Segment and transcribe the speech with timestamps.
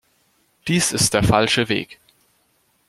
[0.67, 1.99] Dies ist der falsche Weg.